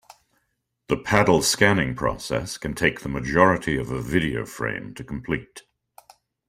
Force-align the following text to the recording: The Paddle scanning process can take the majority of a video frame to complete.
The 0.87 0.97
Paddle 0.97 1.43
scanning 1.43 1.95
process 1.95 2.57
can 2.57 2.73
take 2.73 3.01
the 3.01 3.07
majority 3.07 3.77
of 3.77 3.91
a 3.91 4.01
video 4.01 4.47
frame 4.47 4.95
to 4.95 5.03
complete. 5.03 5.61